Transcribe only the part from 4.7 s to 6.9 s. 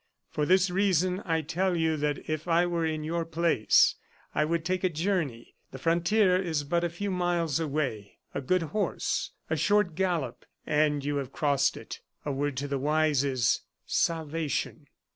a journey. The frontier is but a